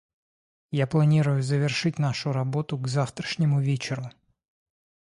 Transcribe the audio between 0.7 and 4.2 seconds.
Я планирую завершить нашу работу к завтрашнему вечеру.